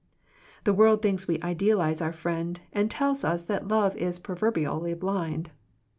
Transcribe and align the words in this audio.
The 0.63 0.73
world 0.73 1.03
thinks 1.03 1.27
we 1.27 1.39
idealize 1.43 2.01
our 2.01 2.11
friend, 2.11 2.59
and 2.73 2.89
tells 2.89 3.23
us 3.23 3.43
that 3.43 3.67
love 3.67 3.95
is 3.97 4.17
pro 4.17 4.33
verbially 4.35 4.97
blind. 4.99 5.51